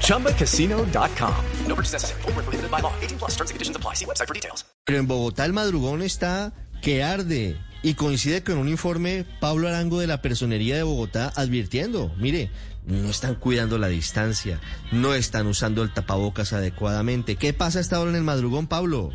ChumbaCasino.com. 0.00 1.34
No 1.68 1.74
purchase 1.74 1.92
necessary. 1.92 2.22
Full 2.22 2.32
prohibited 2.32 2.70
by 2.70 2.80
law. 2.80 2.92
18 3.02 3.18
plus 3.18 3.32
terms 3.36 3.50
and 3.50 3.56
conditions 3.56 3.76
apply. 3.76 3.94
See 3.94 4.06
website 4.06 4.28
for 4.28 4.34
details. 4.34 4.64
Pero 4.84 4.98
en 4.98 5.06
Bogotá 5.06 5.44
el 5.44 5.52
madrugón 5.52 6.02
está 6.02 6.52
que 6.82 7.02
arde 7.02 7.56
y 7.82 7.94
coincide 7.94 8.42
con 8.42 8.58
un 8.58 8.68
informe 8.68 9.24
Pablo 9.40 9.68
Arango 9.68 10.00
de 10.00 10.06
la 10.06 10.22
Personería 10.22 10.76
de 10.76 10.82
Bogotá 10.82 11.32
advirtiendo, 11.36 12.12
mire, 12.18 12.50
no 12.86 13.08
están 13.08 13.34
cuidando 13.34 13.78
la 13.78 13.88
distancia, 13.88 14.60
no 14.92 15.14
están 15.14 15.46
usando 15.46 15.82
el 15.82 15.92
tapabocas 15.92 16.52
adecuadamente. 16.52 17.36
¿Qué 17.36 17.52
pasa 17.52 17.80
hasta 17.80 17.96
ahora 17.96 18.10
en 18.10 18.16
el 18.16 18.22
madrugón, 18.22 18.66
Pablo? 18.66 19.12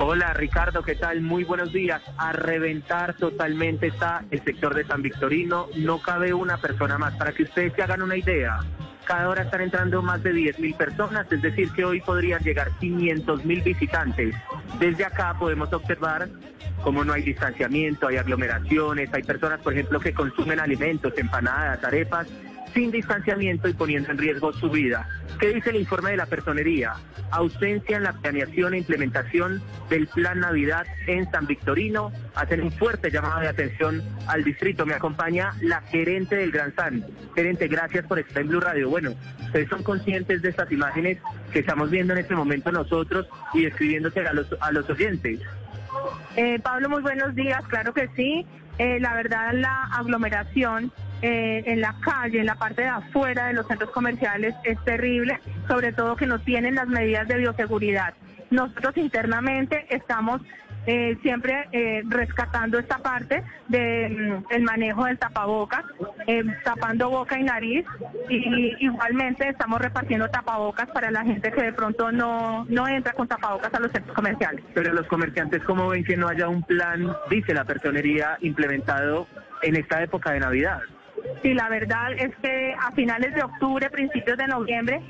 Hola 0.00 0.32
Ricardo, 0.32 0.82
¿qué 0.82 0.94
tal? 0.94 1.20
Muy 1.20 1.44
buenos 1.44 1.72
días. 1.72 2.02
A 2.16 2.32
reventar 2.32 3.14
totalmente 3.14 3.88
está 3.88 4.24
el 4.30 4.42
sector 4.42 4.74
de 4.74 4.84
San 4.84 5.02
Victorino. 5.02 5.68
No 5.76 6.00
cabe 6.00 6.32
una 6.32 6.56
persona 6.56 6.98
más. 6.98 7.14
Para 7.16 7.32
que 7.32 7.44
ustedes 7.44 7.72
se 7.74 7.82
hagan 7.82 8.02
una 8.02 8.16
idea, 8.16 8.58
cada 9.04 9.28
hora 9.28 9.42
están 9.42 9.60
entrando 9.60 10.02
más 10.02 10.22
de 10.22 10.32
10 10.32 10.58
mil 10.58 10.74
personas, 10.74 11.30
es 11.30 11.40
decir, 11.40 11.70
que 11.72 11.84
hoy 11.84 12.00
podrían 12.00 12.42
llegar 12.42 12.70
500 12.78 13.44
mil 13.44 13.62
visitantes. 13.62 14.34
Desde 14.78 15.04
acá 15.04 15.34
podemos 15.38 15.72
observar 15.72 16.28
cómo 16.82 17.04
no 17.04 17.12
hay 17.12 17.22
distanciamiento, 17.22 18.08
hay 18.08 18.16
aglomeraciones, 18.16 19.12
hay 19.12 19.22
personas, 19.22 19.60
por 19.60 19.72
ejemplo, 19.72 20.00
que 20.00 20.12
consumen 20.12 20.60
alimentos, 20.60 21.12
empanadas, 21.16 21.82
arepas, 21.82 22.26
sin 22.74 22.90
distanciamiento 22.90 23.68
y 23.68 23.72
poniendo 23.72 24.10
en 24.10 24.18
riesgo 24.18 24.52
su 24.52 24.70
vida. 24.70 25.08
¿Qué 25.38 25.54
dice 25.54 25.70
el 25.70 25.76
informe 25.76 26.10
de 26.10 26.16
la 26.16 26.26
personería? 26.26 26.94
Ausencia 27.30 27.96
en 27.96 28.02
la 28.02 28.12
planeación 28.12 28.74
e 28.74 28.78
implementación 28.78 29.62
del 29.88 30.08
Plan 30.08 30.40
Navidad 30.40 30.86
en 31.06 31.30
San 31.30 31.46
Victorino. 31.46 32.10
Hacen 32.34 32.62
un 32.62 32.72
fuerte 32.72 33.10
llamado 33.10 33.40
de 33.40 33.48
atención 33.48 34.02
al 34.26 34.42
distrito. 34.42 34.84
Me 34.84 34.94
acompaña 34.94 35.54
la 35.60 35.80
gerente 35.82 36.36
del 36.36 36.50
Gran 36.50 36.74
San. 36.74 37.04
Gerente, 37.34 37.68
gracias 37.68 38.06
por 38.06 38.18
estar 38.18 38.42
en 38.42 38.48
Blue 38.48 38.60
Radio. 38.60 38.90
Bueno, 38.90 39.14
ustedes 39.44 39.68
son 39.68 39.82
conscientes 39.82 40.42
de 40.42 40.48
estas 40.48 40.72
imágenes 40.72 41.18
que 41.52 41.60
estamos 41.60 41.90
viendo 41.90 42.14
en 42.14 42.20
este 42.20 42.34
momento 42.34 42.72
nosotros 42.72 43.28
y 43.54 43.66
escribiéndose 43.66 44.20
a 44.20 44.32
los, 44.32 44.46
a 44.60 44.72
los 44.72 44.88
oyentes. 44.90 45.40
Eh, 46.36 46.58
Pablo, 46.60 46.88
muy 46.88 47.02
buenos 47.02 47.34
días. 47.34 47.62
Claro 47.68 47.94
que 47.94 48.08
sí. 48.16 48.46
Eh, 48.78 48.98
la 49.00 49.14
verdad, 49.14 49.52
la 49.54 49.84
aglomeración 49.92 50.92
eh, 51.22 51.62
en 51.66 51.80
la 51.80 51.94
calle, 52.00 52.40
en 52.40 52.46
la 52.46 52.54
parte 52.54 52.82
de 52.82 52.88
afuera 52.88 53.46
de 53.46 53.54
los 53.54 53.66
centros 53.66 53.90
comerciales 53.90 54.54
es 54.64 54.82
terrible, 54.84 55.40
sobre 55.66 55.92
todo 55.92 56.16
que 56.16 56.26
no 56.26 56.38
tienen 56.40 56.76
las 56.76 56.88
medidas 56.88 57.28
de 57.28 57.38
bioseguridad. 57.38 58.14
Nosotros 58.50 58.96
internamente 58.96 59.86
estamos 59.90 60.40
eh, 60.90 61.18
siempre 61.20 61.68
eh, 61.72 62.02
rescatando 62.08 62.78
esta 62.78 62.96
parte 62.96 63.44
del 63.68 64.42
el 64.48 64.62
manejo 64.62 65.04
del 65.04 65.18
tapabocas, 65.18 65.84
eh, 66.26 66.42
tapando 66.64 67.10
boca 67.10 67.38
y 67.38 67.42
nariz, 67.42 67.84
y 68.30 68.74
igualmente 68.82 69.50
estamos 69.50 69.82
repartiendo 69.82 70.30
tapabocas 70.30 70.88
para 70.88 71.10
la 71.10 71.24
gente 71.24 71.52
que 71.52 71.62
de 71.62 71.72
pronto 71.74 72.10
no, 72.10 72.64
no 72.70 72.88
entra 72.88 73.12
con 73.12 73.28
tapabocas 73.28 73.74
a 73.74 73.80
los 73.80 73.92
centros 73.92 74.16
comerciales. 74.16 74.64
Pero 74.72 74.94
los 74.94 75.06
comerciantes, 75.08 75.62
¿cómo 75.64 75.88
ven 75.88 76.04
que 76.04 76.16
no 76.16 76.26
haya 76.26 76.48
un 76.48 76.62
plan, 76.62 77.12
dice 77.28 77.52
la 77.52 77.64
personería, 77.64 78.38
implementado 78.40 79.26
en 79.62 79.76
esta 79.76 80.02
época 80.02 80.32
de 80.32 80.40
Navidad? 80.40 80.80
Sí, 81.42 81.54
la 81.54 81.68
verdad 81.68 82.12
es 82.12 82.34
que 82.36 82.74
a 82.78 82.92
finales 82.92 83.34
de 83.34 83.42
octubre, 83.42 83.88
principios 83.90 84.36
de 84.38 84.46
noviembre, 84.46 85.00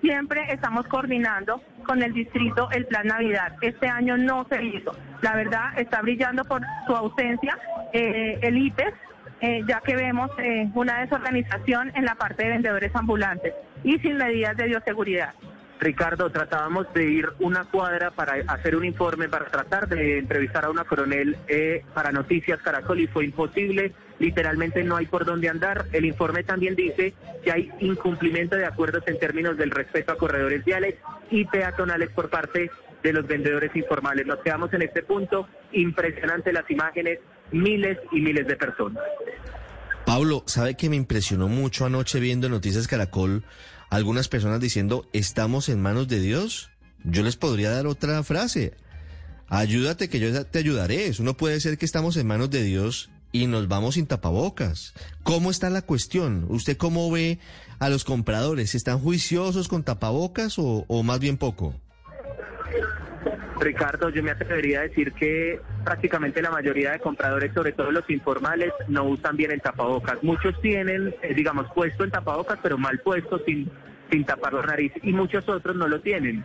siempre 0.00 0.52
estamos 0.52 0.86
coordinando 0.86 1.62
con 1.84 2.02
el 2.02 2.12
distrito 2.12 2.70
el 2.70 2.86
plan 2.86 3.06
Navidad. 3.06 3.56
Este 3.62 3.88
año 3.88 4.16
no 4.16 4.46
se 4.50 4.62
hizo. 4.62 4.94
La 5.22 5.34
verdad 5.34 5.78
está 5.78 6.02
brillando 6.02 6.44
por 6.44 6.62
su 6.86 6.94
ausencia 6.94 7.58
eh, 7.92 8.38
el 8.42 8.58
IPES, 8.58 8.94
eh, 9.40 9.62
ya 9.66 9.80
que 9.80 9.96
vemos 9.96 10.30
eh, 10.38 10.68
una 10.74 11.00
desorganización 11.00 11.92
en 11.94 12.04
la 12.04 12.14
parte 12.14 12.44
de 12.44 12.50
vendedores 12.50 12.94
ambulantes 12.94 13.54
y 13.84 13.98
sin 13.98 14.16
medidas 14.16 14.56
de 14.56 14.66
bioseguridad. 14.66 15.32
Ricardo, 15.80 16.30
tratábamos 16.30 16.92
de 16.92 17.04
ir 17.04 17.28
una 17.38 17.64
cuadra 17.64 18.10
para 18.10 18.34
hacer 18.48 18.74
un 18.74 18.84
informe, 18.84 19.28
para 19.28 19.46
tratar 19.46 19.88
de 19.88 20.18
entrevistar 20.18 20.64
a 20.64 20.70
una 20.70 20.84
coronel 20.84 21.36
eh, 21.46 21.84
para 21.94 22.10
Noticias 22.10 22.60
Caracol 22.62 23.00
y 23.00 23.06
fue 23.06 23.24
imposible. 23.26 23.92
Literalmente 24.18 24.82
no 24.82 24.96
hay 24.96 25.06
por 25.06 25.24
dónde 25.24 25.48
andar. 25.48 25.86
El 25.92 26.04
informe 26.04 26.42
también 26.42 26.74
dice 26.74 27.14
que 27.44 27.52
hay 27.52 27.70
incumplimiento 27.80 28.56
de 28.56 28.66
acuerdos 28.66 29.04
en 29.06 29.18
términos 29.18 29.56
del 29.56 29.70
respeto 29.70 30.12
a 30.12 30.18
corredores 30.18 30.64
viales 30.64 30.96
y 31.30 31.44
peatonales 31.44 32.10
por 32.10 32.28
parte 32.28 32.70
de 33.02 33.12
los 33.12 33.26
vendedores 33.26 33.74
informales. 33.76 34.26
Nos 34.26 34.40
quedamos 34.40 34.72
en 34.72 34.82
este 34.82 35.02
punto. 35.02 35.48
Impresionante 35.72 36.52
las 36.52 36.68
imágenes, 36.70 37.20
miles 37.52 37.98
y 38.10 38.20
miles 38.20 38.48
de 38.48 38.56
personas. 38.56 39.04
Pablo, 40.04 40.42
¿sabe 40.46 40.74
que 40.74 40.88
me 40.88 40.96
impresionó 40.96 41.48
mucho 41.48 41.84
anoche 41.84 42.18
viendo 42.18 42.48
Noticias 42.48 42.88
Caracol? 42.88 43.44
Algunas 43.90 44.28
personas 44.28 44.60
diciendo, 44.60 45.08
estamos 45.12 45.68
en 45.68 45.80
manos 45.80 46.08
de 46.08 46.20
Dios. 46.20 46.70
Yo 47.04 47.22
les 47.22 47.36
podría 47.36 47.70
dar 47.70 47.86
otra 47.86 48.22
frase. 48.22 48.74
Ayúdate 49.48 50.08
que 50.08 50.20
yo 50.20 50.44
te 50.44 50.58
ayudaré. 50.58 51.06
Eso 51.06 51.22
no 51.22 51.36
puede 51.36 51.60
ser 51.60 51.78
que 51.78 51.86
estamos 51.86 52.16
en 52.16 52.26
manos 52.26 52.50
de 52.50 52.62
Dios 52.62 53.10
y 53.32 53.46
nos 53.46 53.68
vamos 53.68 53.94
sin 53.94 54.06
tapabocas. 54.06 54.94
¿Cómo 55.22 55.50
está 55.50 55.70
la 55.70 55.82
cuestión? 55.82 56.46
¿Usted 56.48 56.76
cómo 56.76 57.10
ve 57.10 57.38
a 57.78 57.88
los 57.88 58.04
compradores? 58.04 58.74
¿Están 58.74 58.98
juiciosos 58.98 59.68
con 59.68 59.84
tapabocas 59.84 60.58
o, 60.58 60.84
o 60.88 61.02
más 61.02 61.20
bien 61.20 61.38
poco? 61.38 61.74
Ricardo, 63.60 64.10
yo 64.10 64.22
me 64.22 64.30
atrevería 64.30 64.80
a 64.80 64.82
decir 64.82 65.12
que 65.12 65.60
prácticamente 65.84 66.42
la 66.42 66.50
mayoría 66.50 66.92
de 66.92 67.00
compradores, 67.00 67.52
sobre 67.52 67.72
todo 67.72 67.90
los 67.90 68.08
informales, 68.10 68.72
no 68.88 69.04
usan 69.04 69.36
bien 69.36 69.50
el 69.50 69.60
tapabocas. 69.60 70.22
Muchos 70.22 70.60
tienen, 70.60 71.14
eh, 71.22 71.34
digamos, 71.34 71.66
puesto 71.74 72.04
el 72.04 72.10
tapabocas, 72.10 72.58
pero 72.62 72.78
mal 72.78 72.98
puesto, 73.00 73.38
sin, 73.44 73.70
sin 74.10 74.24
tapar 74.24 74.54
la 74.54 74.62
nariz, 74.62 74.92
y 75.02 75.12
muchos 75.12 75.48
otros 75.48 75.76
no 75.76 75.88
lo 75.88 76.00
tienen. 76.00 76.44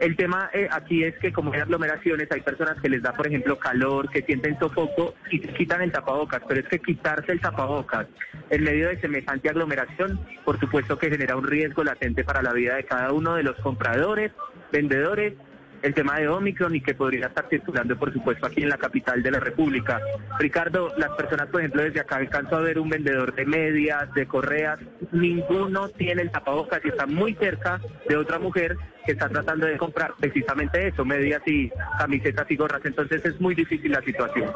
El 0.00 0.16
tema 0.16 0.50
eh, 0.52 0.68
aquí 0.70 1.04
es 1.04 1.16
que 1.18 1.32
como 1.32 1.52
hay 1.52 1.60
aglomeraciones, 1.60 2.30
hay 2.30 2.40
personas 2.40 2.80
que 2.80 2.88
les 2.88 3.02
da, 3.02 3.12
por 3.12 3.26
ejemplo, 3.26 3.58
calor, 3.58 4.08
que 4.10 4.22
sienten 4.22 4.58
sofoco 4.58 5.14
y 5.30 5.40
quitan 5.40 5.82
el 5.82 5.92
tapabocas, 5.92 6.42
pero 6.48 6.60
es 6.60 6.68
que 6.68 6.78
quitarse 6.78 7.32
el 7.32 7.40
tapabocas 7.40 8.06
en 8.50 8.64
medio 8.64 8.88
de 8.88 9.00
semejante 9.00 9.48
aglomeración, 9.48 10.20
por 10.44 10.58
supuesto 10.58 10.98
que 10.98 11.10
genera 11.10 11.36
un 11.36 11.46
riesgo 11.46 11.84
latente 11.84 12.24
para 12.24 12.42
la 12.42 12.52
vida 12.52 12.76
de 12.76 12.84
cada 12.84 13.12
uno 13.12 13.36
de 13.36 13.42
los 13.42 13.56
compradores, 13.60 14.32
vendedores 14.72 15.34
el 15.84 15.92
tema 15.92 16.18
de 16.18 16.26
Omicron 16.28 16.74
y 16.74 16.80
que 16.80 16.94
podría 16.94 17.26
estar 17.26 17.46
circulando, 17.50 17.94
por 17.98 18.10
supuesto, 18.10 18.46
aquí 18.46 18.62
en 18.62 18.70
la 18.70 18.78
capital 18.78 19.22
de 19.22 19.30
la 19.30 19.38
República. 19.38 20.00
Ricardo, 20.38 20.90
las 20.96 21.10
personas, 21.10 21.48
por 21.48 21.60
ejemplo, 21.60 21.82
desde 21.82 22.00
acá 22.00 22.16
alcanzo 22.16 22.56
a 22.56 22.60
ver 22.60 22.78
un 22.78 22.88
vendedor 22.88 23.34
de 23.34 23.44
medias, 23.44 24.12
de 24.14 24.26
correas, 24.26 24.78
ninguno 25.12 25.90
tiene 25.90 26.22
el 26.22 26.30
tapabocas 26.30 26.80
y 26.86 26.88
está 26.88 27.04
muy 27.04 27.34
cerca 27.34 27.82
de 28.08 28.16
otra 28.16 28.38
mujer 28.38 28.78
que 29.04 29.12
está 29.12 29.28
tratando 29.28 29.66
de 29.66 29.76
comprar 29.76 30.14
precisamente 30.18 30.88
eso, 30.88 31.04
medias 31.04 31.42
y 31.44 31.70
camisetas 31.98 32.50
y 32.50 32.56
gorras. 32.56 32.80
Entonces 32.84 33.22
es 33.22 33.38
muy 33.38 33.54
difícil 33.54 33.92
la 33.92 34.00
situación. 34.00 34.52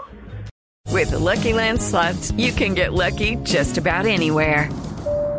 With 0.90 1.12
Lucky 1.12 1.52
Land 1.52 1.82
slots, 1.82 2.32
you 2.38 2.52
can 2.52 2.74
get 2.74 2.94
lucky 2.94 3.36
just 3.44 3.76
about 3.76 4.06
anywhere. 4.06 4.70